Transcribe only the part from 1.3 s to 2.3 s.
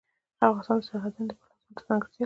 پلوه ځانته ځانګړتیا لري.